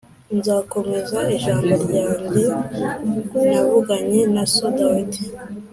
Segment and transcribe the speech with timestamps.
[0.37, 2.43] nzakomeza ijambo ryanjye
[3.49, 5.21] navuganye na so Dawidi